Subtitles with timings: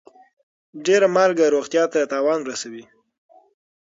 [0.85, 2.83] ډيره مالګه روغتيا ته تاوان رسوي.